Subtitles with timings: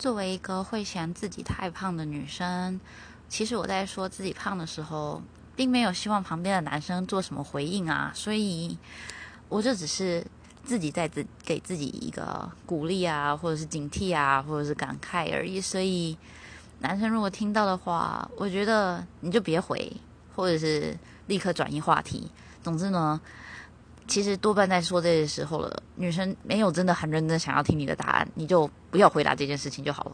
[0.00, 2.80] 作为一个会嫌自己太胖的女生，
[3.28, 5.20] 其实我在说自己胖的时候，
[5.54, 8.78] 并没有希望旁边的男生做什么回应啊，所以
[9.50, 10.26] 我就只是
[10.64, 15.60] 自己在自给自己一个鼓励啊，或者是警惕啊，或者是感慨而已。
[15.60, 16.16] 所以
[16.78, 19.92] 男生如果听到的话，我觉得你就别回，
[20.34, 20.96] 或者是
[21.26, 22.30] 立刻转移话题。
[22.62, 23.20] 总之呢。
[24.10, 30.12] 其实多半在说这些时候了，女生没有真的很认真想要听你的答案，你就不要回答这件事情就好了。